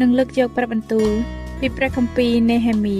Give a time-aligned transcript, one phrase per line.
[0.00, 1.10] នឹងលើកយកព្រះបន្ទូល
[1.60, 2.98] ពីព្រះគម្ពីរនេហេមៀ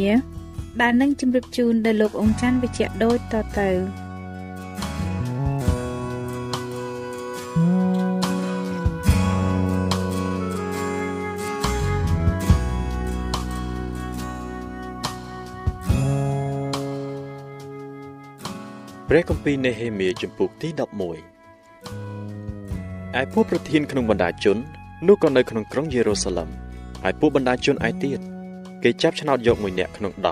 [0.80, 3.70] ដែលនឹងជម្រាបជូនដល់លោកអង្ចាន់វិជ្ជៈដូចតទៅ
[19.08, 20.80] ព្រះគម្ពីរនេហេមៀជំពូកទី11
[23.20, 24.56] ឯពួកប្រធានក្នុងបណ្ដាជន
[25.06, 26.67] នោះក៏នៅក្នុងក្រុងយេរូសាឡឹម
[27.08, 28.20] ហើយពួកបណ្ដាជនឯទៀត
[28.84, 30.26] គេចាប់ឆ្នោតយកមួយនាក់ក្នុង10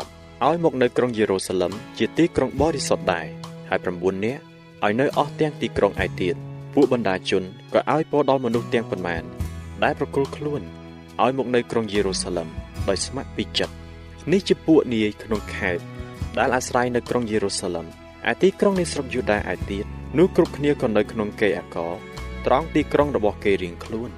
[0.44, 3.26] ឲ្យមកនៅក្រុងយេរូសាឡឹមជាទីក្រុងបរិសុទ្ធដែរ
[3.68, 4.40] ហើយ9នាក់
[4.84, 6.34] ឲ្យនៅអស់ទាំងទីក្រុងឯទៀត
[6.74, 7.42] ពួកបណ្ដាជន
[7.74, 9.22] ក៏ឲ្យពរដល់មនុស្សទាំងប៉ុន្មាន
[9.84, 10.62] ដែលប្រគល់ខ្លួន
[11.22, 12.48] ឲ្យមកនៅក្រុងយេរូសាឡឹម
[12.88, 13.74] ដោយស្ម័គ្រពីចិត្ត
[14.32, 15.82] នេះជាពួកនាយក្នុងខេត្ត
[16.38, 17.86] ដែលអាស្រ័យនៅក្រុងយេរូសាឡឹម
[18.30, 19.84] ឯទីក្រុងនៃស្រុកយូដាឯទៀត
[20.18, 21.76] នោះគ្រប់គ្នាក៏នៅក្នុងកេអាក
[22.46, 24.10] ត្រង់ទីក្រុងរបស់គេរៀងខ្លួន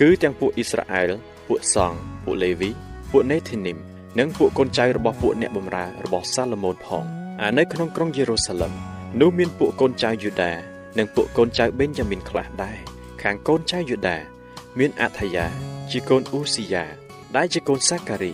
[0.00, 1.12] គឺទាំងពួកអ៊ីស្រាអែល
[1.48, 2.70] ពួកសង់ពួកលេវី
[3.10, 3.78] ពួកនេធីនីម
[4.18, 7.04] និងពួកកូនចៅរបស់ពួកអ្នកបម្រើរបស់សាឡូមោនផង
[7.42, 8.72] អានៅក្នុងក្រុងយេរូសាឡឹម
[9.20, 10.52] នោះមានពួកកូនចៅយូដា
[10.98, 12.76] និងពួកកូនចៅបេនយ៉ាមីនខ្លះដែរ
[13.22, 14.16] ខាងកូនចៅយូដា
[14.78, 15.46] មានអថាយា
[15.90, 16.84] ជាកូនអ៊ូស៊ីយ៉ា
[17.36, 18.32] ដែលជាកូនសាការី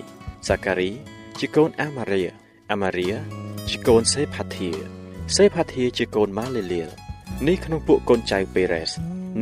[0.48, 0.90] សាការី
[1.38, 2.22] ជាកូនអាម៉ារី
[2.70, 3.08] អាម៉ារី
[3.68, 4.70] ជាកូនសេផាធា
[5.36, 6.88] សេផាធាជាកូនម៉ាលេលៀល
[7.46, 8.90] នេះក្នុងពួកកូនចៅពេរ៉េស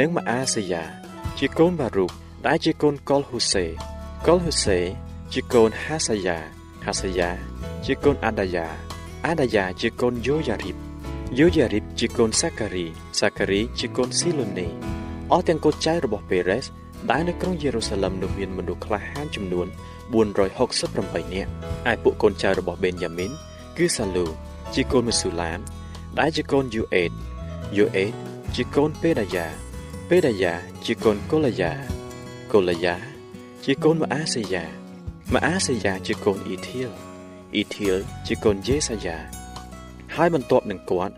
[0.00, 0.84] និងម៉ាអាសេយ៉ា
[1.38, 2.12] ជាកូនបារូក
[2.46, 3.64] ដែលជាកូនកុលហ៊ូសេ
[4.26, 4.78] កុលហ៊ូសេ
[5.32, 6.38] ជាកូនហាសាយ៉ា
[6.84, 7.30] ហាសាយ៉ា
[7.84, 8.66] ជាកូនអាដាយ៉ា
[9.26, 10.76] អាដាយ៉ាជាកូនយូយ៉ារីប
[11.38, 12.86] យូយ៉ារីបជាកូនសាការី
[13.20, 14.66] សាការីជាកូនស៊ីឡូនេ
[15.32, 16.64] អស់ទាំងកូនចៅរបស់ពេរ៉េស
[17.10, 19.66] ដែលនៅក្រុងយេរូសាឡឹមនោះមានមនុស្សក្លាហានចំនួន
[20.30, 21.50] 468នាក់
[21.90, 23.30] ឯពួកកូនចៅរបស់បេនយ៉ាមីន
[23.76, 24.26] គឺសាលូ
[24.74, 25.58] ជាកូនមស៊ូឡាម
[26.18, 27.12] ដែលជាកូនយូអេត
[27.76, 28.12] យូអេត
[28.54, 29.46] ជាកូនពេដាយ៉ា
[30.08, 31.99] ពេដាយ៉ាជាកូនកូឡាយ៉ា
[32.52, 32.96] កូឡាយ៉ា
[33.64, 34.64] ជាកូនម៉ាអាសេយ៉ា
[35.34, 36.90] ម៉ាអាសេយ៉ាជាកូនអ៊ីធៀល
[37.54, 39.18] អ៊ីធៀលជាកូនយេសាយ៉ា
[40.14, 41.14] ហើយបន្ទាប់នឹងគាត់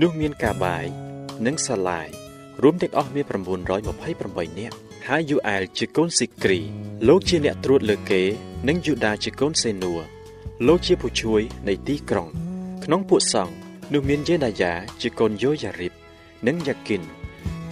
[0.00, 0.84] នោះមានកាបាយ
[1.46, 2.08] និងសាឡាយ
[2.62, 3.24] រួមទាំងអស់មាន
[3.92, 4.76] 928នាក់
[5.08, 6.60] ហើយយូអែលជាកូនស៊ីគ្រី
[7.08, 8.22] លោកជាអ្នកត្រួតលើគេ
[8.68, 9.92] និងយូដាជាកូនសេនួ
[10.66, 12.28] លោកជាผู้ជួយនៃទីក្រុង
[12.84, 13.54] ក្នុងពួកសង្ឃ
[13.92, 15.92] នោះមានយេដាយ៉ាជាកូនយូយ៉ារីប
[16.46, 17.02] និងយ៉ាគិន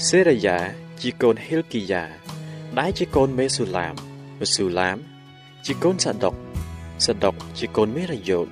[0.06, 0.56] សេរាយ៉ា
[1.00, 2.21] ជាកូនហេលគីយ៉ា
[2.78, 3.94] ដែលជាកូនមេស៊ូឡាម
[4.40, 4.98] មេស៊ូឡាម
[5.66, 6.34] ជាកូនសាដុក
[7.04, 8.48] សាដុកជាកូនមេរយ៉ូត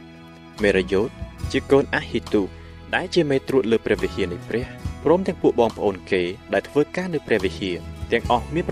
[0.62, 1.10] មេរយ៉ូត
[1.52, 2.42] ជាកូនអាហ៊ីទូ
[2.94, 4.64] ដែលជាមេត្រួតលើព្រះវិហារនៃព្រះ
[5.04, 6.22] ព្រមទាំងពួកបងប្អូនគេ
[6.52, 7.76] ដែលធ្វើការនៅព្រះវិហារ
[8.12, 8.64] ទាំងអស់មាន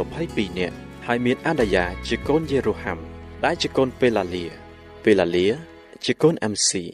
[0.00, 0.74] 822នាក់
[1.06, 2.98] ហើយមានអាដាយ៉ាជាកូនយេរូហាំ
[3.44, 4.46] ដែលជាកូនពេឡាលា
[5.04, 5.46] ពេឡាលា
[6.04, 6.84] ជាកូនអាំស៊ី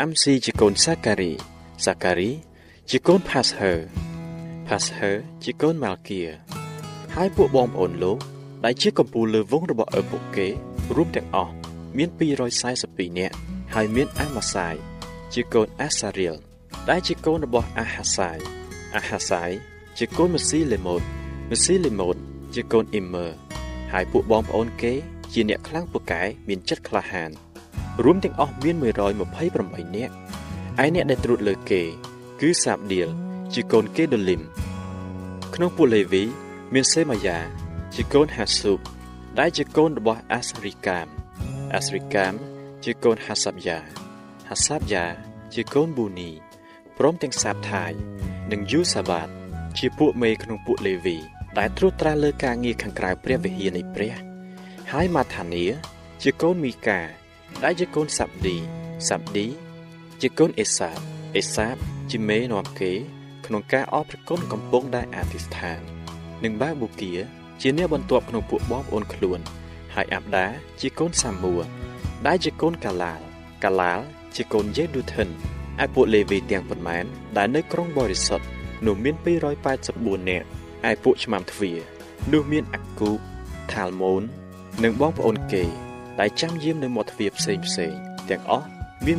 [0.00, 1.32] អាំស៊ីជាកូនសាការី
[1.84, 2.30] សាការី
[2.90, 3.72] ជាកូនផាសហឺ
[4.66, 5.12] ផាសហឺ
[5.44, 6.22] ជាកូនម៉ាល់គៀ
[7.16, 8.18] ហើយពួកបងប្អូនលោក
[8.64, 10.46] ដែលជាកំពូលលើវងរបស់ឪពុកគេ
[10.96, 11.52] រួមទាំងអស់
[11.96, 12.08] មាន
[12.64, 13.34] 242នាក់
[13.74, 14.74] ហើយមានអាម៉ាសាយ
[15.32, 16.34] ជាកូនអាសារៀល
[16.90, 18.38] ដែលជាកូនរបស់អាហាសាយ
[18.96, 19.50] អាហាសាយ
[19.98, 21.02] ជាកូនម៉ាស៊ីលេម៉ូត
[21.50, 22.16] ម៉ាស៊ីលេម៉ូត
[22.54, 23.26] ជាកូនអ៊ីមឺ
[23.92, 24.92] ហើយពួកបងប្អូនគេ
[25.32, 27.30] ជាអ្នកខ្លាំងពូកែមានចិត្តក្លាហាន
[28.04, 30.14] រួមទាំងអស់មាន128នាក់
[30.82, 31.82] ឯអ្នកដែលត្រួតលើគេ
[32.40, 33.08] គឺសាបឌៀល
[33.54, 34.42] ជាកូនគេដូលីម
[35.54, 36.24] ក្នុងពួកលេវី
[36.74, 37.38] មានសេម៉ាយ៉ា
[37.94, 38.80] ជាកូនហាស៊ូប
[39.38, 41.06] ដែលជាកូនរបស់អាសរីកាម
[41.74, 42.34] អាស្រីកាម
[42.84, 43.78] ជាកូនហាសាប់យ៉ា
[44.48, 45.04] ហាសាប់យ៉ា
[45.54, 46.30] ជាកូនប៊ូនី
[46.98, 47.92] ព្រមទាំងសាបថាយ
[48.52, 49.28] និងយូសាបាត
[49.78, 51.16] ជាពួកមេក្នុងពួកលេវី
[51.58, 54.14] ដែលត្រួតត្រាលើការងារខាងក្រៅព្រះវិហារនៃព្រះ
[54.92, 55.64] ហើយម៉ាថានី
[56.22, 57.00] ជាកូនមីកា
[57.64, 58.56] ដែលជាកូនសាប់ឌី
[59.08, 59.46] សាប់ឌី
[60.20, 60.98] ជាកូនអេសាប
[61.36, 61.76] អេសាប
[62.10, 62.92] ជាមេនាំគេ
[63.46, 66.01] ក្នុងការអបប្រគុណកំពុងដែលអធិស្ឋាន
[66.44, 67.12] និងបាបូគា
[67.60, 69.40] ជាអ្នកបន្ទាប់ក្នុងពួកបងប្អូនខ្លួន
[69.94, 70.46] ហើយអាប់ដា
[70.80, 71.56] ជាកូនសាមួ
[72.26, 73.20] ដែលជាកូនកាឡាល
[73.64, 74.00] កាឡាល
[74.36, 75.28] ជាកូនយេឌូថិន
[75.82, 77.04] ឯពួកលេវីទាំងប៉ុន្មាន
[77.36, 78.46] ដែលនៅក្រុងបរិសុទ្ធ
[78.86, 79.14] នោះមាន
[79.72, 80.46] 284នាក់
[80.90, 81.78] ឯពួកឆ្មាំទ្វារ
[82.32, 83.18] នោះមានអាគូប
[83.72, 84.22] ថាលម៉ូន
[84.84, 85.64] និងបងប្អូនគេ
[86.20, 87.92] ដែលចាំយាមនៅមាត់ទ្វារផ្សេងផ្សេង
[88.30, 88.66] ទាំងអស់
[89.04, 89.16] មាន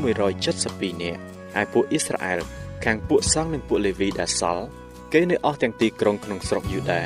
[0.51, 1.19] 172នាក់
[1.61, 2.39] ឯពួកអ៊ីស្រាអែល
[2.85, 4.65] ខាងពួកសង្ឃនិងពួកលេវីដែលសល់
[5.15, 7.01] គេនៅអស់ទាំងទីក្រុងក្នុងស្រុកយូដា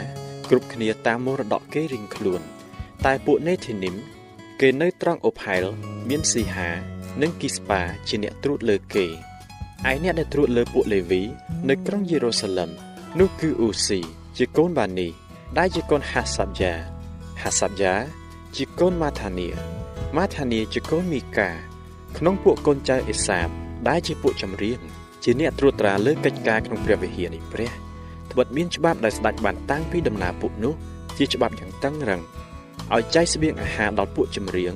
[0.50, 2.42] គ្រប់គ្នាតាមមរតកគេរៀងខ្លួន
[3.06, 3.96] តែពួកនេធីនីម
[4.62, 5.64] គេនៅត្រង់អូផែល
[6.10, 6.70] មានស៊ីហា
[7.22, 9.06] និងគីស្ប៉ាជាអ្នកត្រួតលើគេ
[9.90, 11.22] ឯអ្នកដែលត្រួតលើពួកលេវី
[11.70, 12.70] នៅក្រុងយេរូសាឡឹម
[13.20, 14.00] នោះគឺអ៊ូស៊ី
[14.38, 15.08] ជាកូនបានី
[15.58, 16.74] ដែលជាកូនហាសាប់យ៉ា
[17.42, 17.96] ហាសាប់យ៉ា
[18.56, 19.48] ជាកូនម៉ាថានី
[20.18, 21.50] ម៉ាថានីជាកូនមីកា
[22.18, 23.48] ក្នុងពួកកូនចៅអេសាប
[23.88, 24.80] ដែលជាពួកចម្រៀង
[25.24, 27.87] ជាអ្នកត្រួតត្រាលើកិច្ចការក្នុងព្រះវិហារនៃព្រះ
[28.32, 30.74] ត្បិតមានច្បាប់ដែលស្ដេចបានតាំងពីដំណើរពួកនោះ
[31.18, 32.22] ជាច្បាប់យ៉ាងតឹងរឹង
[32.94, 34.74] ឲ្យចែកស្បៀងអាហារដល់ពួកចម្រៀង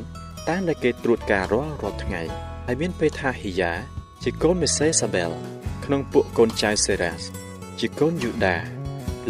[0.50, 2.22] តាមដែលគេត្រួតការរាល់រាល់ថ្ងៃ
[2.68, 3.72] ហើយមានពេលថាហ៊ីយ៉ា
[4.24, 5.32] ជាកូនមេសេសាបែល
[5.86, 7.22] ក្នុងពួកកូនចៅសេរ៉ាស
[7.80, 8.56] ជាកូនយូដា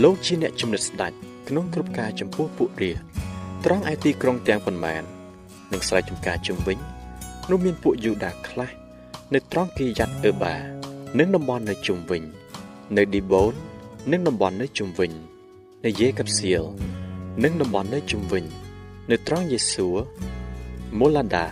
[0.03, 1.11] លោកជាអ្នកជំនិតស្ដេច
[1.47, 2.91] ក្នុងគ្រប់ការចំពោះពួករា
[3.65, 5.03] ត្រង់ឯទីក្រុងទាំងប៉ុន្មាន
[5.71, 6.77] និងស្រែចម្ការជុំវិញ
[7.49, 8.71] នោះមានពួកយូដាខ្លះ
[9.33, 10.55] នៅត្រង់គីយ៉ាត់អឺបា
[11.19, 12.23] និងតំបន់នៅជុំវិញ
[12.97, 13.53] នៅឌីបូន
[14.09, 15.11] និងតំបន់នៅជុំវិញ
[15.85, 16.63] នៅយេកាប់សៀល
[17.43, 18.45] និងតំបន់នៅជុំវិញ
[19.11, 19.87] នៅត្រង់យេស៊ូ
[20.99, 21.45] មូឡាដា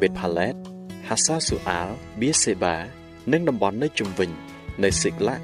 [0.00, 0.54] បេតផាឡេត
[1.08, 2.76] ហាសាស៊ូអាល់បៀសេបា
[3.32, 4.30] និងតំបន់នៅជុំវិញ
[4.82, 5.36] នៅស៊ីក្លា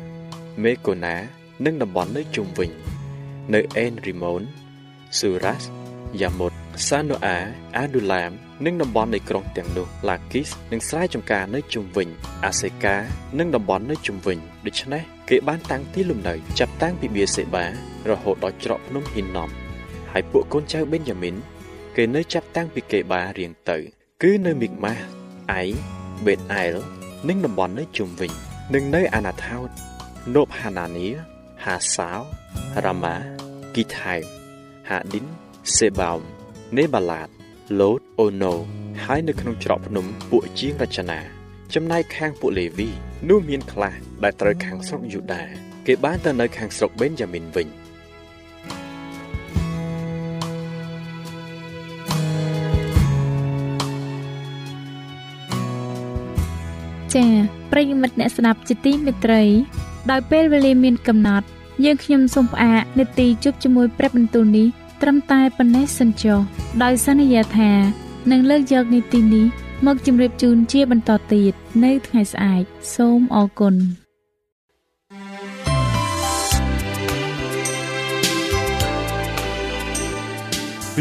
[0.62, 1.16] មេកូណា
[1.64, 2.70] និងតំបន់នៅជុំវិញ
[3.54, 4.42] នៅអេនរីម៉ូន
[5.18, 5.62] ស៊ូរ៉ាស
[6.20, 6.52] យ៉ាមុត
[6.88, 7.36] សាណូអា
[7.76, 8.30] អាឌូឡាម
[8.64, 12.08] និងតំបន់នៃក្រុងទាំងនោះឡាគីសនិងស្រែចម្ការនៅជុំវិញ
[12.44, 12.96] អាសេកា
[13.38, 17.64] និងតំបន់នៅជុំវិញដូច្នេះ គេបានតាំងទីលំនៅចាប់តាំងពីបៀសេបា
[18.08, 19.50] រហូតដល់ច្រកភ្នំហ៊ីណំ
[20.12, 21.34] ហើយពួកកូនចៅបេនយ៉ាមីន
[21.96, 23.78] គេនៅចាប់តាំងពីកេបារៀងទៅ
[24.22, 25.04] គឺនៅមីកម៉ាស់
[25.52, 25.62] អៃ
[26.26, 26.74] បេតអែល
[27.28, 28.30] និងតំបន់នៅជុំវិញ
[28.74, 29.68] និងនៅអាណាថោត
[30.34, 31.06] ណូបហាណានី
[31.64, 32.20] ហាសាវ
[32.84, 33.14] រ៉ាម៉ា
[33.74, 34.14] គីថៃ
[34.88, 35.24] ហាឌីន
[35.76, 36.20] សេបោម
[36.78, 37.28] នេបាឡាត
[37.80, 38.54] ឡូតអូណូ
[39.04, 41.20] ហើយនៅក្នុងច្រកភ្នំពួកជាងរចនា
[41.74, 42.88] ចំណែកខាងពួកលេវី
[43.28, 45.42] នោះមានខ្លះ ដែលត្រូវខាងស្រុកយូដា
[45.86, 47.68] គេបានទៅនៅខាងស្រុកបេនយ៉ាមីនវិញ
[57.14, 57.30] ចា៎
[57.72, 59.42] ប្រិយមិត្តអ្នកស្ដាប់ជាទីមេត្រី
[60.10, 61.46] ដោយពេលវេលាមានកំណត់
[61.84, 64.66] យើងខ្ញុំសូមផ្អាកនេតិជប់ជាមួយព្រះបន្ទូលនេះ
[65.02, 66.38] ត្រឹមតែប៉ុណ្ណេះសិនចុះ
[66.82, 67.72] ដោយសន្យាថា
[68.30, 69.46] នឹងលើកយកនីតិនេះ
[69.86, 71.52] មកជម្រាបជូនជាបន្តទៀត
[71.84, 72.62] នៅថ្ងៃស្អែក
[72.94, 73.74] សូមអរគុណ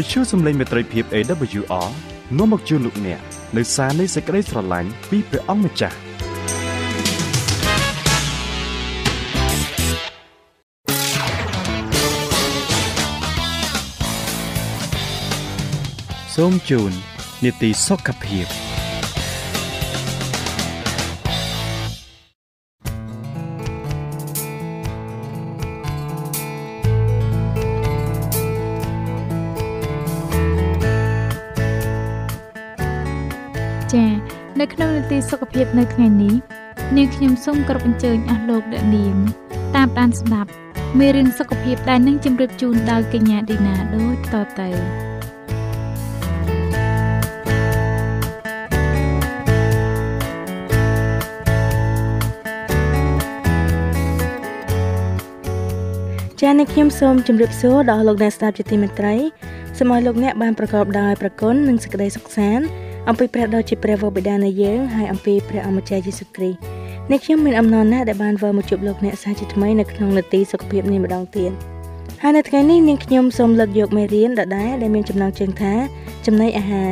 [0.02, 1.88] ិទ្យុសំឡេងមេត្រីភាព AWR
[2.38, 3.20] នាំមកជូនលោកអ្នក
[3.56, 5.96] នៅសារនៃសេចក្តីស្រឡាញ់ពីព្រះអង្គម្ចាស់
[16.34, 16.92] សូមជូន
[17.44, 18.67] នីតិសុខភាព
[33.94, 34.10] ចា៎
[34.60, 36.34] នៅក្នុងនីតិសុខភាពនៅថ្ងៃនេះ
[36.96, 39.16] នាងខ្ញុំសូមគោរពអញ្ជើញអស់លោកអ្នកនាង
[39.76, 40.50] តាមដានស្ដាប់
[40.98, 44.68] មេរៀនសុខភាពដែលនឹងជម្រាបជូនដោយកញ្ញាឌីណាដូចតទៅ
[56.40, 59.16] ចា៎នេះខ្ញុំសូមជម្រាបសួរដល់លោកអ្នកស្ដាប់ជាទីមេត្រី
[59.78, 62.66] សូមឲ្យលោកអ្នកបានប្រកបដោយប្រគុណនិងសេចក្តីសុខសាន្ត
[63.08, 66.58] អំពីព្រះដ៏ជាព្រះវរបិតានៃយើងហើយអំពីព្រះអម្ចាស់យេស៊ូវគ្រីស្ទ
[67.10, 71.52] នេះខ្ញុំមានអំណរណាស់ដែលបានវិលមកជួបលោកអ្នកសាជាថ្មីនៅក្នុងនាទីសុខភាពនេះម្ដងទៀត
[72.22, 75.74] ហើយនៅថ្ងៃនេះនាងខ្ញុំសូមលើកយកមេរៀនដដែលដែលមានចំណងជើងថា
[76.26, 76.90] ចំណីអាហារ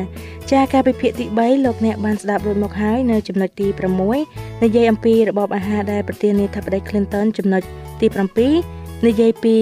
[0.53, 3.67] ចាការពិភាក្សាទី3លោកអ្នកបានស្ដាប់រួចមកហើយនៅចំណុចទី
[4.15, 7.63] 6និយាយអំពីរបបអាហារដែលប្រធានាធិបតី Clinton ចំណុច
[8.01, 8.07] ទី
[8.57, 9.57] 7និយាយពី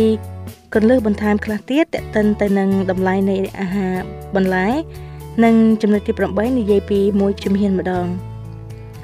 [0.74, 3.94] កន្លឹះបន្ថែមខ្លះទៀតតេតិនទៅនឹងតម្លៃនៃអាហារ
[4.36, 4.68] បន្លែ
[5.42, 8.06] និងចំណុចទី8និយាយពីមួយជំហានម្ដង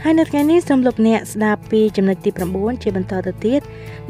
[0.02, 3.60] ហើយនៅថ្ងៃនេះសូមលោកអ្នកស្ដាប់ពីចំណុចទី9ជាបន្តទៅទៀត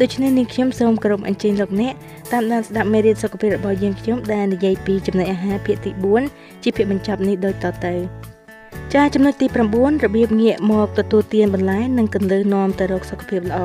[0.00, 1.94] ដូច្នេះនាងខ្ញុំសូមគោរពអញ្ជើញលោកអ្នក
[2.32, 5.90] តាមដានស្ដាប់មេរៀនសុខភាពរបស់យើងខ្ញុំដែលនិយាយពីចំណុចអាហារភាគទី
[6.26, 7.94] 4ជាភាគបញ្ចប់នេះដូចតទៅ
[8.94, 13.60] ចាចំណុចទី9របៀបងាកមកទទួលទានបន្លែនិងកន្លឹះនាំទៅរកសុខភាពល្អ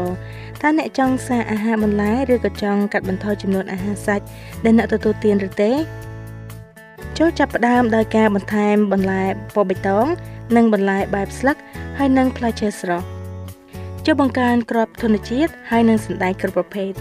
[0.61, 4.23] តើអ្នកចង់សារអាហារបន្លែឬក៏ចង់កាត់បន្ថយចំនួនអាហារសាច់
[4.63, 5.71] ដែលអ្នកទទួលទានឬទេ
[7.19, 10.05] ចូលចាប់ផ្ដើមដោយការបន្ថែមបន្លែពណ៌បៃតង
[10.55, 11.57] និងបន្លែបែបស្លឹក
[11.97, 13.05] ហើយនិងផ្លែឈើស្រស់
[14.05, 16.91] ចូលបង្កើនគ្រាប់ធនជាតិហើយនិងសណ្តែកគ្រប់ប្រភេទ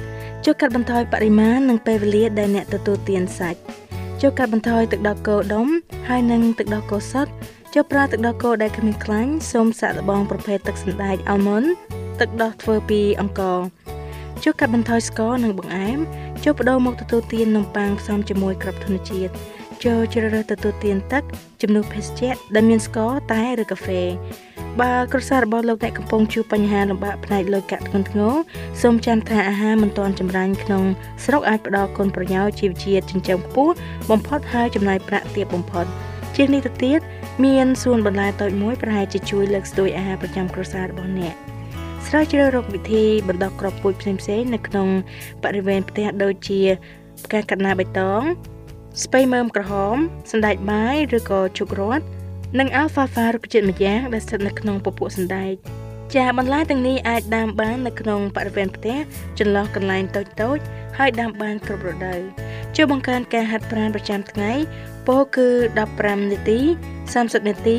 [0.45, 3.59] ចូលកាត់បន្ថយបរិមាណនិងពេលវេលាដែលអ្នកទទួលទានសាច់
[4.23, 5.67] ចូលកាត់បន្ថយទឹកដោះគោដុំ
[6.09, 7.33] ហើយនិងទឹកដោះគោសុទ្ធ
[7.75, 11.65] ចូលប្រើទឹកដោះគោដែលគ្មានខ្លាញ់សូមសាកល្បងប្រភេទទឹកសណ្តែកអាល់ម៉ុន
[12.21, 13.59] ទឹកដោះធ្វើពីអង្ករ
[14.45, 15.99] ចូលកាត់បន្ថយស្ករនិងបង្អែម
[16.45, 19.33] ចូលបដូរមកទទួលទាននំប៉័ងផ្សំជាមួយគ្រាប់ធនជាតិ
[19.85, 21.23] ចូលជ្រើសរើសទទួលទានទឹក
[21.63, 24.03] ជំនួសភេសជ្ជៈដែលមានស្ករតែឬកាហ្វេ
[24.81, 28.35] បើគ្រួសាររបស់លោកអ្នកកំពុងជួបបញ្ហាលំបាកផ្នែកលុយកាក់ធ្ងន់ធ្ងរ
[28.83, 30.85] សូមចាំថាអាហារមិនទាន់ចម្រាញ់ក្នុង
[31.25, 33.75] ស្រុកអាចផ្ដល់គុណប្រយោជន៍ជីវជាតិចិញ្ចឹមខ្ពស់
[34.11, 35.87] បំផុតហើយចំណាយប្រាក់ទាបបំផុត
[36.37, 37.01] ជាងនេះទៅទៀត
[37.45, 41.35] មានសួនបន្លែតូចមួយប្រហែលជាជួយលើកស្ទួយអាហារប្រចាំគ្រួសាររបស់អ្នក
[42.07, 44.89] ស្រាវជ្រាវរកវិធីបណ្ដោះគ្រាប់ពូជផ្សេងៗនៅក្នុង
[45.45, 46.61] បរិវេណផ្ទះដូចជា
[47.25, 48.23] ផ្កាកណ្ណាបៃតង
[49.03, 49.97] ស្ពៃមើមក្រហម
[50.33, 52.05] សណ្តែកបាយឬក៏ជុករត់
[52.59, 55.53] និងអាល់ហ្វាហ្វារុក្ខជាតិម្យ៉ាងដែលស្ថិតនៅក្នុងពពួកសណ្តែក
[56.15, 58.97] ចាបន្លែទាំងនេះអាចដាំបាននៅក្នុងបរិវេណផ្ទះ
[59.39, 60.59] ចន្លោះកន្លែងតូចតូច
[60.99, 62.21] ហើយដាំបានគ្រប់រដូវ
[62.77, 64.53] ជួយបង្កើនការហាត់ប្រាណប្រចាំថ្ងៃ
[65.09, 65.49] ពោលគឺ
[65.89, 66.61] 15នាទី
[67.05, 67.79] 30នាទី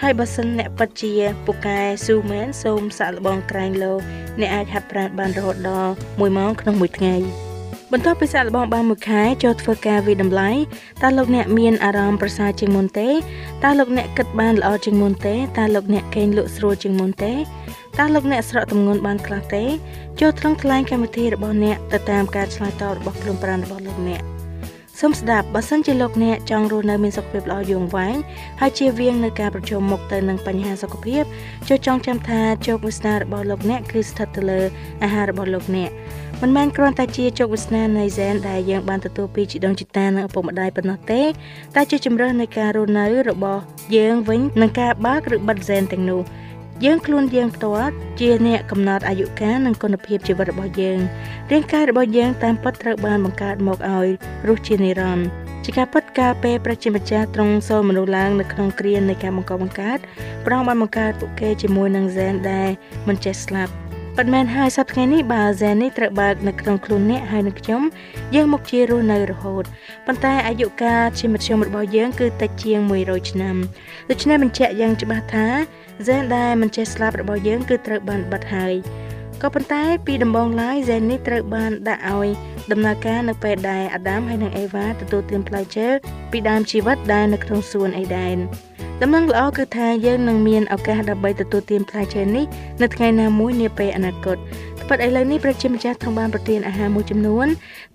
[0.00, 1.12] ហើយបើសិនអ្នកពិតជា
[1.46, 3.92] ពូកែស៊ូមែនសូមសាក់លបងក្រែងលោ
[4.40, 7.43] អ្នកអាចហាត់ប្រាណបានរហូតដល់1ម៉ោងក្នុងមួយថ្ងៃ
[7.92, 10.50] បន្ទាប់ពីសាក់លបងបានមួយខែចូលធ្វើការវិតម្លៃ
[11.02, 13.08] តើលោកអ្នកមានអារម្មណ៍ប្រសើរជាងមុនទេ
[13.64, 17.32] តើលោកអ្នកគិតបានល្អជាងមុនទេតើលោកអ្នកកេងលក់ស្រួលជាងមុនទេ
[17.98, 19.64] តើលោកអ្នកស្រកទម្ងន់បានខ្លះទេ
[20.20, 24.22] ចូលថ្លឹងថ្លែងកម្មវិធីរបស់អ្នកទៅតាមការឆ្លើយតបរបស់ខ្លួនប្រាណរបស់លោកអ្នក
[25.00, 28.16] សូមស្ដាប់បើសិនជាលោកអ្នកចង់រស់នៅមានសុខភាពល្អយូរអង្វែង
[28.60, 31.22] ហើយជៀសវាងនៅការប្រឈមមុខទៅនឹងបញ្ហាសុខភាព
[31.68, 34.60] ចូលចង់ចាំថាជោគវាសនារបស់លោកអ្នកគឺស្ថិតទៅលើ
[35.02, 35.90] អាហាររបស់លោកអ្នក
[36.46, 41.22] មិនមែនគ្រាន់តែជាជោគវាសនានៃហ្សែនដែលយើងបានទទួលពីជីដូនជីតានិងឪពុកម្ដាយប៉ុណ្ណោះទេ
[41.74, 43.60] តែជាជំរើសនៃការរស់នៅរបស់
[43.96, 46.20] យើងវិញនឹងការបើកឬបិទហ្សែនទាំងនោះ
[46.84, 50.98] យើងខ្លួនយើងផ្ទាល់ជាអ្នកកំណត់អាយុកាលនិងគុណភាពជីវិតរបស់យើង
[51.50, 54.08] រាងកាយរបស់យើងតាមពិតត្រូវបានបង្កើតមកឲ្យ
[54.46, 55.28] រស់ជានិរន្តរ៍
[55.64, 59.98] ជាការពិតកាលពេលប្រជាម្ចាស់ទ្រង់សូលមនុស្សឡើងនៅក្នុងគ្រានៃការបង្កបង្កើត
[60.44, 62.70] ព្រះអង្គបានបង្កើតពួកគេជាមួយនឹងហ្សែនដែល
[63.08, 63.72] មិនចេះស្លាប់
[64.18, 67.82] ប៉ុន្មានហើយសប្តាហ៍នេះបើហ្សែននេះត្រូវបើកនៅក្នុងខ្លួនអ្នកហើយនឹងខ្ញុំ
[68.34, 69.64] យើងមកជារស់នៅរហូត
[70.06, 73.56] ប៉ុន្តែអាយុកាលជាមធ្យមរបស់យើងគឺតិចជាង100ឆ្នាំ
[74.10, 75.46] ដូច្នេះបញ្ជាក់យ៉ាងច្បាស់ថា
[76.00, 78.74] ហ្សែនដែលមិនចេះស្លាប់របស់យើងគឺត្រូវបានបិទហើយ
[79.42, 82.28] ក៏ប៉ុន្តែពីដំបូងឡើយហ្សែននេះត្រូវបានដាក់ឲ្យ
[82.72, 85.88] ដំណើរការនៅពេលដែលអាដាមហើយនិងអេវ៉ាទទួលទានផ្លែឈើ
[86.30, 88.38] ពីដើមជីវិតដែលនៅក្នុងសួនអេដែន
[89.02, 92.44] ដំណឹងល្អគឺថាយើងនឹងមានឱកាសដើម្បីទទួលទានផ្លែឈើនេះ
[92.82, 94.36] នៅថ្ងៃណាមួយនាពេលអនាគត
[94.88, 97.46] ប៉ុន្តែឥឡូវនេះប្រជាម្ចាស់ទ្រង់បានប្រទានអាហារមួយចំនួន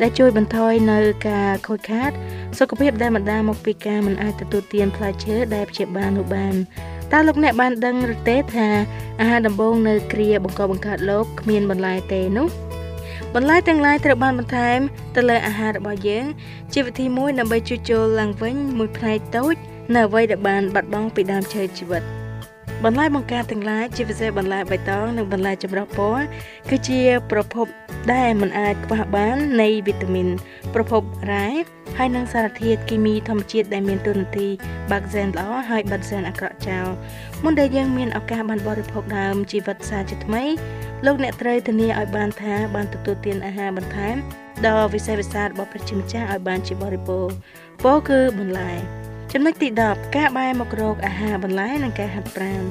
[0.02, 2.12] ដែលជួយបន្ថយនៅការខូចខាត
[2.58, 6.56] សុខភាពដែលបណ្ដាលមកពីការមិនអាចទទួលទានផ្លែឈើដែលព្យាបាលនោះបាន
[7.14, 8.68] តើលោកអ្នកបានដឹងឬទេថា
[9.22, 12.48] អាហារដំបូងនៅគ្រាបង្កបង្កើតលោកគ្មានបន្លែទេនោះ
[13.36, 14.80] បន្លែទាំងឡាយត្រូវបានបន្ថែម
[15.16, 16.26] ទៅលើអាហាររបស់យើង
[16.74, 19.56] ជាវិធីមួយដើម្បីជួសជុលឡើងវិញមួយផ្នែកតូច
[19.96, 22.04] នៅអ្វីដែលបានបាត់បង់ពីដើមឈើជីវិត
[22.86, 26.24] បន្លែបង្ការទាំងឡាយជាពិសេសបន្លែបៃតងនិងបន្លែចម្រុះពណ៌
[26.70, 27.68] គឺជាប្រភព
[28.14, 30.28] ដែលមិនអាចខ្វះបាននៃវីតាមីន
[30.74, 31.48] ប្រភពរ៉ែ
[31.98, 34.48] ហើយនិងសារធាតុគីមីធម្មជាតិដែលមានទូនាទី
[34.92, 36.88] បាក់ហ្សែនល្អហើយបិទហ្សែនអាក្រក់ចោល
[37.44, 40.44] មុនដែលយើងមានឱកាសបានបរិភោគដើមជីវិតសាជាថ្មី
[41.06, 44.16] លោកអ្នកត្រូវធានាឲ្យបានថាបានទទួលទានអាហារបន្ថែម
[44.66, 47.36] ដ៏វិសេសវិសាលរបស់ប្រជាម្ចាស់ឲ្យបានជាបរិបូរណ៍
[47.84, 48.72] ពោគឺបន្លែ
[49.34, 52.64] ចំណុចទី10ការបែរមករកអាហារបន្លែនិងការហាត់ប្រាណ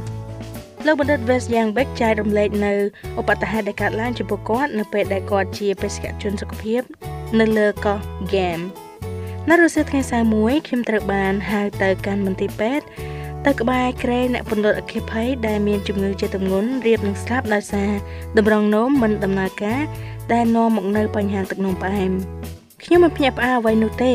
[0.86, 2.72] លោកបណ្ឌិត West Young Beck ចែករំលែកនៅ
[3.20, 6.82] ឧបទ្ទហេតុដែលកើតឡើងចំពោះគាត់នៅពេលដែលគាត់ជាបេសកជនសុខភាព
[7.40, 7.98] នៅលើកោះ
[8.34, 8.62] Game
[9.50, 12.86] នៅរសៀលថ្ងៃសៅរ៍មួយខ្ញុំត្រូវបានហៅទៅកាន់មន្ទីរពេទ្យ
[13.46, 17.90] ទៅក្បែរក្រែអ្នកពន្លត់អគ្គិភ័យដែលមានជំងឺជាទម្ងន់រៀបនឹងស្លាប់ដោយសារ
[18.38, 19.80] តម្រងនោមមិនដំណើរការ
[20.32, 22.12] ដែលនាំមកនៅបញ្ហាទឹកនោមផ្អែម
[22.85, 24.14] ខ្ញុំមិនភ្ញាក់ផ្អើលអ្វីនោះទេ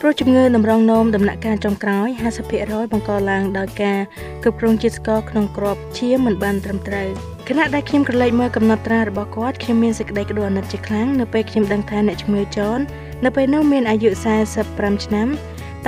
[0.00, 2.08] ព្រោះជំងឺតម្រងនោមដំណាក់កាលចុងក្រោយ
[2.50, 3.98] 50%បង្កឡើងដោយការ
[4.42, 7.08] គ្រប់គ្រងជាតិស្ករក្នុងគ្រាប់ឈាមមិនបានត្រឹមត្រូវ
[7.48, 12.78] ខណៈដែលខ្ញុំក្រឡេកមើលកំណត់ត្រារបស់គាត់ខ្ញុំមានសេចក្តីក្តៅអាណិតជាខ្លាំងនៅពេលខ្ញុំដឹងថាអ្នកជំងឺចន
[13.24, 14.10] នៅពេលនោះមានអាយុ
[14.56, 15.28] 45ឆ្នាំ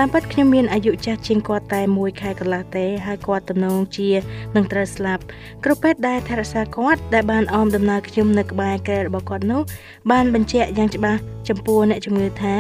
[0.01, 4.11] តាមពិតខ្ញុំមានអាយុចាស់ជាងគាត់តែមួយខែកន្លះទេហើយគាត់ទំនងជា
[4.57, 5.23] នឹងត្រូវស្លាប់
[5.65, 9.63] គ្រូពេទ្យដែលថែរក្សាគាត់ដែលបានអមដំណើរខ្ញុំនៅក្បែរកែរបស់គាត់នោះ
[10.11, 12.57] បានបញ្ជាក់យ៉ាងច្បាស់ចំពោះអ្នកជំងឺថា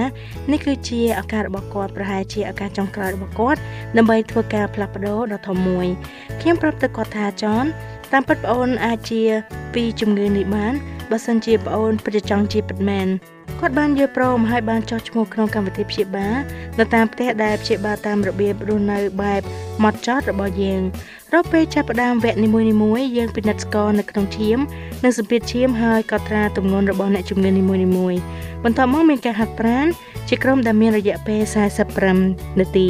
[0.52, 3.60] នេះគឺជាឱកាសរបស់គាត់ប្រហែលជាឱកាសចុងក្រោយរបស់គាត់
[3.96, 5.86] ដើម្បីធ្វើការផ្លាស់ប្ដូរដ៏ធំមួយ
[6.40, 7.64] ខ្ញុំប្រាប់ទៅគាត់ថាចន
[8.12, 9.22] តាមពិតប្អូនអាចជា
[9.74, 10.74] ពីជំងឺនេះបាន
[11.10, 13.08] បើសិនជាប្អូនពិតចង់ជាពិតមែន
[13.60, 16.36] គាត់បានយល់ព្រមហើយបានចោះឈ្មោះក្នុងកម្មវិធីព្យាបាល
[16.78, 19.42] នៅតាមផ្ទះដែលព្យាបាលតាមរបៀបរស់នៅបែប
[19.84, 20.82] ម៉ត់ចត់របស់យើង
[21.34, 22.48] រកពេលចាប់ផ្ដើមវគ្គនី
[22.82, 24.58] មួយៗយើងពិនិត្យស្ករនៅក្នុងឈាម
[25.04, 28.20] និងសម្ពាធឈាមហើយកត់ត្រាទម្ងន់របស់អ្នកជំងឺនីមួយៗ
[28.64, 29.86] បន្ទាប់មកមានការហាត់ប្រាណ
[30.28, 31.40] ជាក្រុមដែលមានរយៈពេល
[32.00, 32.88] 45នាទី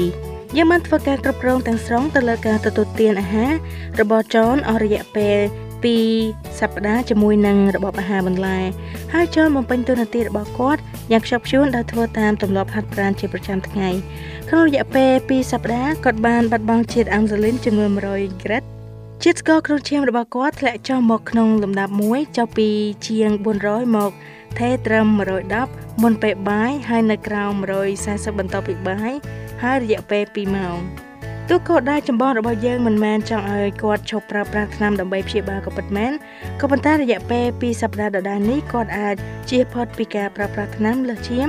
[0.57, 3.53] យើងបានធ្វើការគ្រប់គ្រងទាំងស្រុងទៅលើការទទួលទានអាហារ
[4.01, 5.37] របស់ចនអស់រយៈពេល
[6.13, 8.59] 2សប្តាហ៍ជាមួយនឹងរបបអាហារបន្លែ
[9.13, 10.81] ហើយចូលបំពេញតួនាទីរបស់គាត់
[11.11, 13.89] យ៉ាងខ្ជាប់ខ្ជួនដោយធ្វើតាមទម្លាប់ហាត់ប្រាណជាប្រចាំថ្ងៃ
[14.49, 18.63] ក្នុងរយៈពេល2សប្តាហ៍គាត់បានបាត់បង់ជាតិអាំងសាលីនចំនួន100ក្រិត
[19.23, 22.69] ជាតិស្ករក្នុងឈាមរបស់គាត់ធ្លាក់ចុះមកក្នុងលំដាប់មួយចុះពី
[23.07, 23.31] ជាង
[23.63, 24.11] 400មក
[24.59, 25.07] ថេត្រឹម
[25.55, 27.53] 110មុនពេលបាយហើយនៅក្រោម
[27.97, 29.13] 140បន្ទាប់ពីបាយ
[29.63, 30.79] ហើយរយៈពេល2ម៉ោង
[31.51, 36.13] ទោះក៏ដែរចម្បងរបស់យើងមិនមែនចង់ឲ្យគាត់ឈប់ប្រើប្រាស់ថ្នាំដើម្បីព្យាបាលក៏ពិតមែន
[36.61, 39.17] ក៏ប៉ុន្តែរយៈពេល2សប្តាហ៍ដដែលនេះគាត់អាច
[39.51, 41.49] ជៀសផុតពីការប្រើប្រាស់ថ្នាំលើសឈាម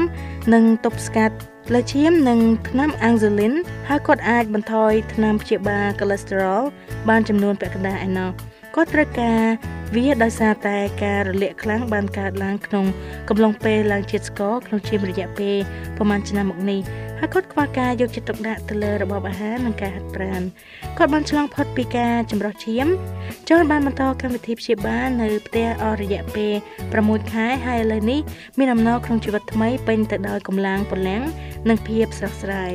[0.53, 1.35] និងទប់ស្កាត់
[1.73, 2.39] លើឈាមនិង
[2.69, 3.53] ថ្នាំអាំងស៊ូលីន
[3.89, 6.63] ហើយគាត់អាចបន្ថយថ្នាំព្យាបាលកូលេស្តេរ៉ុល
[7.09, 8.31] បានចំនួនពាក់កណ្ដាលឯណោះ
[8.75, 9.41] គាត់ត្រូវការ
[9.95, 12.85] វាដោយសារតែការរលាកខ្លាំងបានកើតឡើងក្នុង
[13.29, 15.57] កំឡុងពេលឡើងជាតិស្ករក្នុងជារយៈពេល
[15.97, 16.81] ប្រហែលឆ្នាំមកនេះ
[17.19, 20.41] ហើយគាត់ខ្វះការយកចិត្តទុកដាក់ទៅលើរបបអាហារនិងការហាត់ប្រាណ
[20.97, 22.87] គាត់បានឆ្លងផុតពីការចម្រោះឈាម
[23.49, 26.53] ចូលបានបន្តកម្មវិធីព្យាបាលនៅផ្ទះអស់រយៈពេល
[26.93, 28.19] 6ខែហើយឥឡូវនេះ
[28.59, 31.21] មានអំណរក្នុងជីវិតថ្មីពេញទៅដោយកម្លាំងពលំ
[31.69, 32.73] និងភាពស្រស់ស្រាយ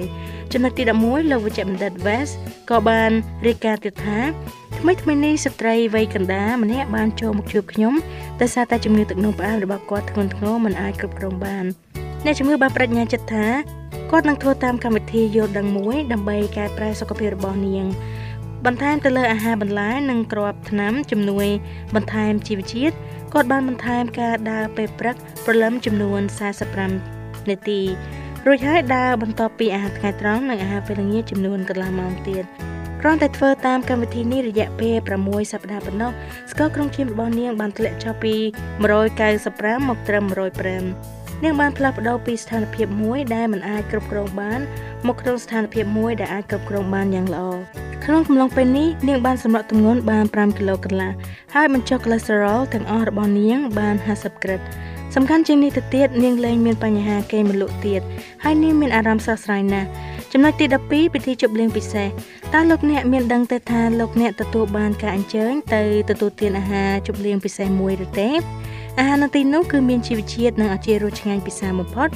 [0.56, 2.34] ចំណុចទី11លោកវិជ្ជបណ្ឌិត West
[2.70, 3.10] ក៏បាន
[3.46, 4.18] រាយការណ៍ទៀតថា
[4.78, 7.94] ថ្មីថ្មីនេះស្ត្រីវ័យកណ្ដាលម្នាក់បានចូលមកជួបខ្ញុំ
[8.40, 11.64] ដោយសារតែជំងឺទឹកនោមផ្អែមរបស់គាត់ធ្ងន់ធ្ងរមិនអាចគ្រប់គ្រងបាន
[12.24, 13.46] អ្នកជំងឺបានបដិញ្ញាចិត្តថា
[14.10, 17.84] គាត់នឹងធ្វើតាមកម្មវិធីយល់ដឹងមួយដើម្បីកែប្រែសុខភាពរបស់នាង
[18.66, 21.46] បន្ថែមទៅលើអាហារបន្លែនិងគ្រាប់ថ្នាំជំនួយ
[21.94, 22.94] បន្ថែមជីវជាតិ
[23.32, 26.20] គាត់បានបន្ថែមការដើរពេលព្រឹកព្រលឹមចំនួន
[26.84, 27.80] 45នាទី
[28.48, 32.44] រួចហើយដើរបន្ទាប់ពីអាហារថ្ងៃត្រង់និងអាហារពេលល្ងាចចំនួនកន្លះម៉ោងទៀត
[33.00, 36.10] គ្រាន់តែធ្វើតាមកម្មវិធីនេះរយៈពេល6សប្តាហ៍ប៉ុណ្ណោះ
[36.50, 38.34] ស្ករក្នុងឈាមរបស់នាងបានធ្លាក់ចុះពី
[39.12, 40.24] 195មកត្រឹម
[40.84, 44.60] 105នាងបានផ្លាស់ប្ដូរពីស្ថានភាពមួយដែលមិនអាចគ្រប់គ្រងបាន
[45.06, 47.44] មកក្នុងស្ថានភាពមួយដែលអាចគ្រប់គ្រងបានយ៉ាងល្អ
[48.04, 51.12] ក្នុងកំឡុងពេលនេះនាងបានសម្រក់ទម្ងន់បាន5គីឡូកន្លះ
[51.54, 54.60] ហើយបញ្ចុះកូលេស្តេរ៉ុលទាំងអស់របស់នាងបាន50ក្រិត
[55.14, 58.02] សំខាន់ជាងនេះទៅទៀតនាងលែងមានបញ្ហាគេមលក់ទៀត
[58.44, 59.88] ហើយនាងមានអារម្មណ៍ស្រស់ស្រាយណាស់
[60.32, 62.08] ចំណុចទី12ពិធីជប់លៀងពិសេស
[62.54, 68.28] តើលោកអ្នកមានដឹងទេថាលោកអ្នកទទួលបានការអញ្ជើញទៅទទួលទានអាហារជប់លៀងពិសេសមួយឬទេ
[68.98, 72.08] អាហារនៅទីនោះគឺមានជីវជាតិនិងអជារសឆ្ងាញ់ពិសាបំផុត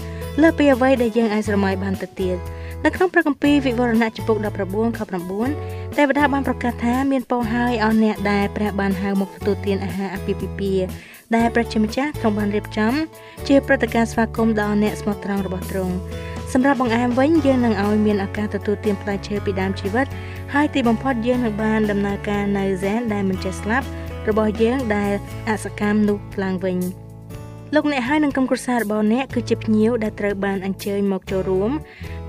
[0.43, 2.37] លើពីអ្វីដែលយើងអាចស្រមៃបានទៅទៀត
[2.85, 5.01] នៅក្នុងព្រះគម្ពីរវិវរណៈចំពុក19ខ
[5.49, 10.87] 9ទេវតាបានប្រកាសថាមានពរហើយអស់អ្នកដែលព្រះបានហៅមកទទួលទានអាហារអាពាហ៍ពិពាហ៍
[11.37, 12.93] ដែលព្រះជាម្ចាស់ទ្រង់បានរៀបចំ
[13.49, 15.95] ជាព្រឹត្តិការណ៍ស្វាគមន៍ដល់អ្នកស្មោះត្រង់របស់ទ្រង់
[16.53, 20.07] សម្រាប់បង្អែមវិញយើងនឹងឲ្យមានឱកាសទទួលទានផ្លែឈើពីដើមជីវិត
[20.55, 23.87] ហើយទីបំផុតយើងនឹងបានដំណើរការនៅហ្សែនដែលមិនចេះស្លាប់
[24.29, 25.13] របស់យើងដែល
[25.49, 26.79] អសកម្មនោះឡើងវិញ
[27.75, 31.71] លោកអ្នកហើយនឹងក្រុមគ្រួសាររបស់អ្នកគឺជាភ្ញៀវដែលត្រូវបានអញ្ជើញមកចូលរួម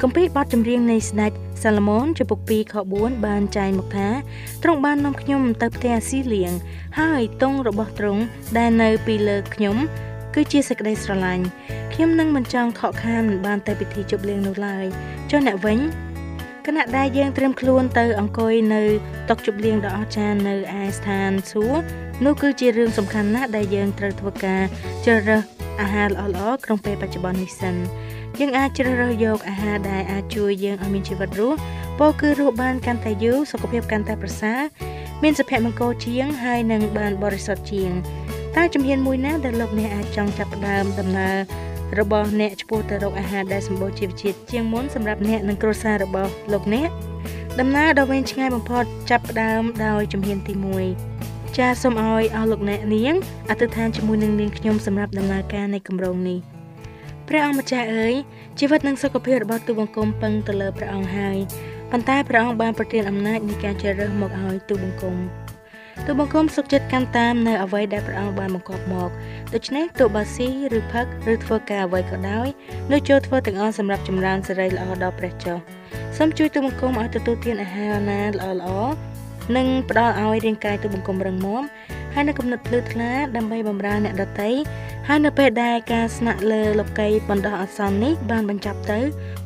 [0.01, 1.31] គម្ពីរបទចម្រៀងនៃស្ដេច
[1.61, 4.09] សាឡូមោនចំពុក2ខ4បានចែងមកថា
[4.63, 6.51] ទ្រង់បាននាំខ្ញុំទៅផ្ទះស៊ីលៀង
[6.99, 8.21] ហើយទង់របស់ទ្រង់
[8.57, 9.77] ដែលនៅពីលើខ្ញុំ
[10.35, 11.45] គឺជាសេចក្តីស្រឡាញ់
[11.93, 14.85] ខ្ញុំនឹងមិនចង់ខកខានមិនបានទៅពិធីជប់លៀងនោះឡើយ
[15.29, 15.79] ចុះអ្នកវិញ
[16.65, 18.83] គណៈដែលយើងត្រៀមខ្លួនទៅអង្គុយនៅ
[19.29, 21.83] តុជប់លៀងដ៏អស្ចារ្យនៅឯស្ថានសួគ៌
[22.25, 24.63] នោះគឺជារឿងសំខាន់ណាស់ដែលយើងត្រូវធ្វើការ
[25.05, 25.43] ជ្រើសរើស
[25.81, 27.75] អាហារល្អៗក្នុងពេលបច្ចុប្បន្ននេះសិន
[28.39, 31.57] យើងអាចជ្រើសរើសយកអាហារដែលអាចជួយយើងឲ្យមានជីវិតរស់
[31.99, 34.59] ពោលគឺរស់បានកាន់តែយូរសុខភាពកាន់តែប្រសើរ
[35.23, 37.91] មានសុភមង្គលជាងហើយនឹងបានបរិសុទ្ធជាង
[38.55, 41.35] តើជំហានមួយណាដែលលោកអ្នកអាចចង់ចាប់ផ្ដើមដំណើរ
[41.99, 46.89] របស់អ្នកឆ្ពោះទៅរកអាហារដែលសម្បូរជីវជាតិជាងមុនសម្រាប់អ្នកនិងគ្រួសាររបស់លោកអ្នក
[47.59, 50.53] ដំណើរដ៏វែងឆ្ងាយបំផុតចាប់ផ្ដើមដោយជំហានទី
[51.05, 53.15] 1ចាសសូមឲ្យអស់លោកអ្នកនាង
[53.49, 56.58] អធិដ្ឋានជាមួយនឹងនាងខ្ញុំសម្រាប់ដំណើរការនៃគម្រោងនេះ
[57.29, 58.13] ព្រះអង្គម្ចាស់អើយ
[58.59, 61.37] ជីវិតនិងសុខភាពរបស់ទូបង្គំពឹងទៅលើព្រះអង្គហើយ
[61.91, 65.15] ប៉ុន្តែព្រះអង្គបានប្រទានអំណាចនៃការជ្រើសរើសមកឲ្យទូបង្គំ
[66.05, 69.09] ទូបង្គំសុខចិត្តកាន់តាមនៅអ្វីដែលព្រះអង្គបានបង្គាប់មក
[69.53, 72.47] ដូច្នេះទោះបើស៊ីឬផឹកឬធ្វើការអ្វីក៏ដោយ
[72.91, 75.57] នៅចូលធ្វើទាំងអស់សម្រាប់ចម្រើនសេរីល្អដល់ព្រះចុះ
[76.17, 78.69] សូមជួយទូបង្គំឲ្យទទួលទានអាហារណាល្អល្អ
[79.57, 81.63] និងផ្ដល់ឲ្យរាងកាយទូបង្គំរឹងមាំ
[82.13, 84.49] ហើយនៅកំណត់ភ្លឺថ្លាដើម្បីបម្រើអ្នកដទៃ
[85.07, 88.99] ហើយនៅពេលដែលការស្នាក់លើលោកីបណ្ដោះអាសន្ននេះបានបញ្ចប់ទៅ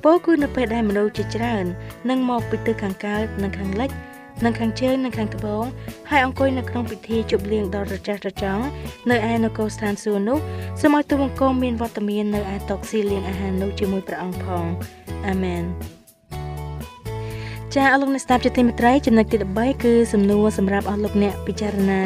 [0.03, 1.65] ពោលគឺនៅពេលដែលមនុស្សជាច្រើន
[2.09, 3.91] នឹងមកពីទិសខាងកើតនិងខាងលិច
[4.45, 5.63] និងខាងជើងនិងខាងត្បូង
[6.09, 8.65] ហើយអង្គុយនៅក្នុងពិធីជប់លៀងដ៏រចាស់រចង់
[9.09, 10.37] នៅឯនគរស្ថានសួគ៌នោះ
[10.81, 14.65] សូមឲ្យទូបង្គំមានវត្តមាននៅឯតុស៊ីលៀងអាហារនោះជាមួយព្រះអង្គផង
[15.27, 15.63] អាមែន
[17.75, 22.01] ចាអស់លោកអ្នកស្ដាប់ជាទីមេត្រីចំណុចទី13គឺសំណួរសម្រាប់អស់លោកអ្នកពិចារណា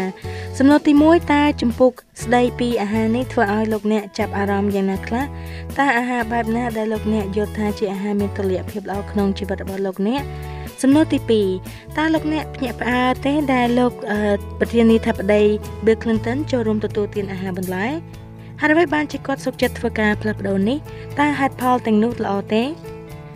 [0.58, 1.91] សំណួរទី1តើចំពុក
[2.23, 5.23] ស្ដីពីអាហារនេះធ្វើឲ្យលោកអ្នកចាប់អារម្មណ៍យ៉ាងណាខ្លះ
[5.77, 10.21] តើអាហារបែបណាដែលលោកអ្នកយល់ថាជាអាហារមានតុល្យភាពល្អក្នុងជីវិតរបស់លោកអ្នក
[10.82, 11.19] សំណួរទី
[11.60, 13.91] 2តើលោកអ្នកភ្ញាក់ផ្អើលទេដែលលោក
[14.60, 15.41] ប្រធានាធិបតី
[15.86, 17.88] Bill Clinton ចូលរួមទទួលទានអាហារបន្លែ
[18.60, 20.77] ហើយអ្វីបានជាគាត់សុខចិត្តធ្វើការផ្លាស់ប្ដូរនេះ
[21.19, 22.63] តើហេតុផលទាំងនោះល្អទេ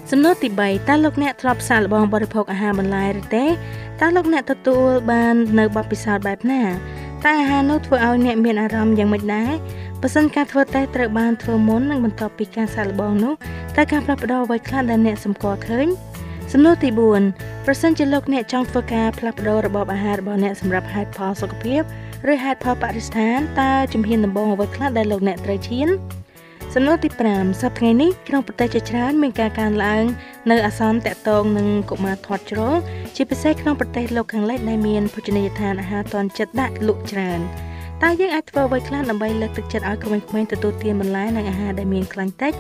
[0.10, 3.46] សំណួរទី3តើលោកអ្នកធ្លាប់សាកល្បងបរិភោគអាហារបន្លែឬទេ
[4.02, 6.62] តើលោកអ្នកទទួលបាននៅបទពិសោធន៍បែបណា
[7.26, 9.52] តើអាហារនោះធ្វើឲ្យអ្នកមានអារម្មណ៍យ៉ាងម៉េចដែរ
[10.02, 13.34] បើសិនការធ្វើតេស្តត្រូវបានធ្វើមុននិងបន្ទាប់ពីការសាកល្បងនោះ
[13.78, 15.88] តើការផ្លាស់ប្ដូរអ្វីខ្លះដែលអ្នកសម្គាល់ឃើញ
[16.52, 16.90] សំណួរទី
[17.28, 21.82] 4ប្រសិនជាលោកអ្នកចង់ធ្វើការផ្លាស់ប្ដូររបបអាហាររបស់អ្នកសម្រាប់ហេតុផលសុខភាព
[22.32, 25.90] ឬហេតុផលបរិស្ថានតើជំហានដំបូងអ្វីខ្លះដែលលោកអ្នកត្រូវឈាន
[26.76, 30.04] សំណួរទី5សប្តាហ៍ថ្ងៃនេះក្នុងប្រទេសជាច្រើនមានការកើនឡើង
[30.52, 32.74] នៅអាសន្នតាក់ទងនឹងកុមារធាត់ជ្រុល
[33.16, 37.40] ជាពិសេសក្នុងប្រទេសលោកខាងលិចដែលមានភោជនីយដ្ឋានអាហារទាន់ចិត្តដាក់លក់ច្រើន
[38.04, 42.54] តើយើងអាចធ្វើអ្វីខ្លះដើម្បីលើកទឹកចិត្តឲ្យក្មេងៗទទួលទានបន្លែនិងអាហារដែលមានខ្លាញ់តិច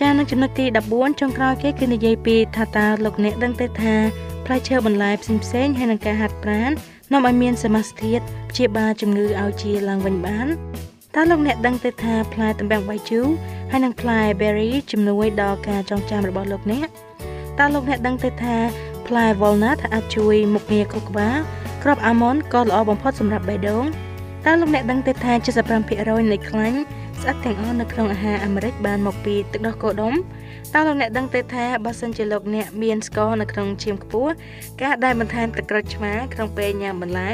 [0.00, 3.94] ចានៅចំណុចទី14ចុងក្រោយគេគឺនិយាយពីថាតើលោកអ្នកដឹងទេថា
[4.44, 6.70] ផ្លែឈើបន្លែផ្សេងផ្សេងហើយនឹងការហាត់ប្រាណ
[7.12, 10.48] នាំឲ្យមានសមាសធាតុព្យាបាលជំងឺឲ្យជាឡើងវិញបាន
[11.16, 13.26] តើលោកអ្នកដឹងទេថាផ្លែតំបាំងបាយជូរ
[13.70, 16.88] ហើយនិងផ្លែ berry ជំនួយដល់ការចងចាំរបស់លោកអ្នក
[17.58, 18.56] តើលោកអ្នកដឹងទេថា
[19.06, 21.38] ផ្លែ walnut អាចជួយមុខងារខួរក្បាល
[21.82, 23.84] គ្រាប់ almond ក៏ល្អបំផុតសម្រាប់បេះដូង
[24.46, 25.32] តើលោកអ្នកដឹងទេថា
[25.86, 26.78] 75%នៃខ្លាញ់
[27.20, 30.14] ស្អិតទាំងអស់នៅក្នុងអាហារអាមេរិកបានមកពីទឹកដោះគោដុំ
[30.74, 34.32] តើលោកអ្នកដឹងទេថាបើសិនជាលោកអ្នកមានស្ករនៅក្នុងឈាមខ្ពស់
[34.82, 37.32] ការដែលបន្ថែមទឹកក្រូចឆ្មាក្នុងពេលញ៉ាំបន្លែ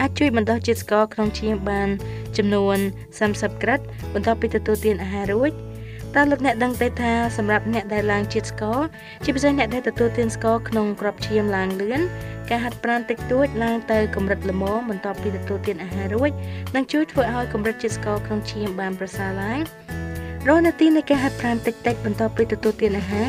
[0.00, 1.88] អាចជួយបណ្ដុះជាតិស្ករក្នុងឈាមបាន
[2.36, 2.78] ចំនួន
[3.20, 3.80] 30ក្រិត
[4.14, 5.52] បន្ទាប់ពីទទួលទានអាហាររួច
[6.14, 8.78] តើលោកអ្នកដឹងទេថាសម្រាប់អ្នកដែលឡើងជាតិស្ករ
[9.24, 12.00] ជាពិសេសអ្នកដែលទទួលទានស្ករក្នុងក្របឈាមឡើងលឿន
[12.50, 16.30] ការហាត់ប្រាណតិចតួចឡើងទៅកម្រិតល្មមបន្ទាប់ពីទទួលទានអាហាររួច
[16.74, 19.58] នឹងជួយធ្វើឲ្យកម្រិតជាតិស្ករក្នុងឈាមបានប្រសើរឡើង
[20.48, 23.28] រាល់នាទីនៃការហាត់ប្រាណតិចតិចបន្ទាប់ពីទទួលទានអាហារ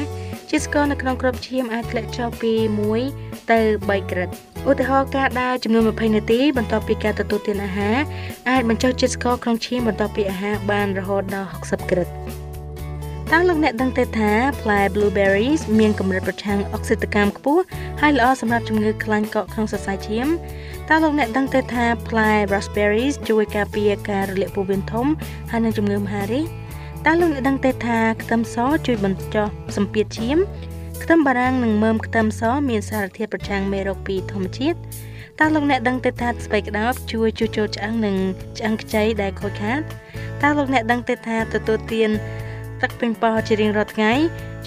[0.49, 2.53] ជាតិស្ករនៅក្នុងក្របឈាមអាចធ្លាក់ចុះពី
[2.93, 4.29] 1 ទៅ3ក្រិត
[4.69, 7.97] ឧទាហរណ៍ការដើរចំនួន20នាទីបន្ទាប់ពីការទទួលទានអាហារ
[8.49, 12.07] អាចបញ្ចុះជាតិស្ករក្នុងឈាមបន្ទាប់ពីអាហារបានរហូតដល់60ក្រិត
[13.33, 14.31] តើលោកអ្នកដឹងទេថា
[14.62, 17.63] ផ្លែ blueberries មានកម្រិតប្រឆាំងអុកស៊ីតកម្មខ្ពស់
[18.01, 20.27] ហើយល្អសម្រាប់ជំងឺខ្លាញ់កកក្នុងសរសៃឈាម
[20.89, 25.07] តើលោកអ្នកដឹងទេថាផ្លែ raspberries ជួយការពារការរលាកពោះវៀនធំ
[25.51, 26.45] ហើយនិងជំងឺមហារីក
[27.05, 28.55] តើលោកអ្នកដឹងទេថាខ្ទឹមស
[28.86, 30.38] ជួយបញ្ចុះសម្ពាធឈាម
[31.10, 34.78] ខ្ទឹមបារាំងនិងមើមខ្ទឹមសមានសារធាតុប្រឆាំងមេរោគពីធម្មជាតិ
[35.39, 38.15] តើលោកអ្នកដឹងទេថាស្បែកក្តោបជួយជួសជុលឆ្អឹងនិង
[38.58, 39.82] ឆ្អឹងខ្ចីដែលខូចខាត
[40.41, 42.10] តើលោកអ្នកដឹងទេថាទទួលទាន
[42.82, 44.12] ទឹកពេញប៉ោះជារៀងរាល់ថ្ងៃ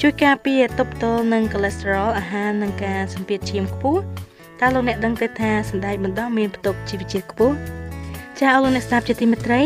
[0.00, 4.00] ជួយការពារទប់ទល់នឹងកូលេស្តេរ៉ុលអាហារនិងការសម្ពាធឈាមខ្ពស់
[4.60, 7.56] តើលោកអ្នកដឹងទេថាសណ្តែកបណ្ដោះមានផ្ទុកជីវជាតិខ្ពស់
[8.40, 9.60] ចាអរលោកអ្នកស្ដាប់ជាទីមេត្រី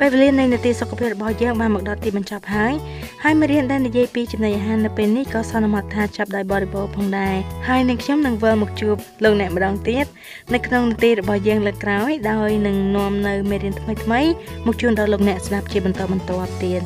[0.00, 2.74] ពេលវេលានៃនាទីសុខភាពរបស់យើងបានមកដល់ទីបញ្ចប់ហើយ
[3.22, 7.36] ហើយមេរៀនដែលនិយាយពីចំណីអាហារនៅពេលនេះក៏សន្មតថាចាប់ដោយបរិបូរផងដែរ
[7.68, 10.06] ហើយនឹងខ្ញុំនឹងវិលមកជួបលោកអ្នកម្ដងទៀត
[10.54, 14.28] នៅក្នុងនាទីរបស់យើងលើកក្រោយដោយនឹងនាំនៅមេរៀនថ្មីៗ
[14.66, 16.82] មកជូនដល់លោកអ្នកស្ដាប់ជាបន្តបន្ទាប់ទៀត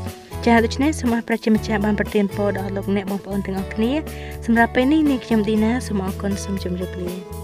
[0.46, 3.92] ចាដូច្នេះសូមអរប្រជាម្ចាស់បានប្រទានពរដល់លោកអ្នកបងប្អូនទាំងអស់គ្នា
[4.46, 7.43] សម្រាប់ពេលនេះនាងខ្ញុំឌីណាសូមអរគុណសូមជម្រាបលា